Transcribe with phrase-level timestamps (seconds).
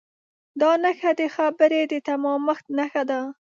[0.61, 3.19] دا نښه د خبرې د تمامښت نښه ده.